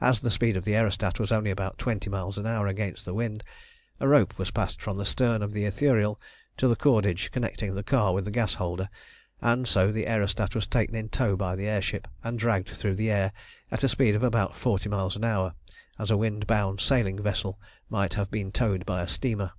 [0.00, 3.12] As the speed of the aerostat was only about twenty miles an hour against the
[3.12, 3.42] wind,
[3.98, 6.14] a rope was passed from the stern of the Ithuriel
[6.58, 8.88] to the cordage connecting the car with the gas holder,
[9.42, 12.94] and so the aerostat was taken in tow by the air ship, and dragged through
[12.94, 13.32] the air
[13.72, 15.54] at a speed of about forty miles an hour,
[15.98, 17.58] as a wind bound sailing vessel
[17.90, 19.50] might have been towed by a steamer.